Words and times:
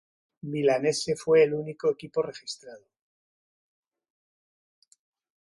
Milanese 0.41 1.15
fue 1.15 1.43
el 1.43 1.53
único 1.53 1.91
equipo 1.91 2.23
registrado. 2.23 2.83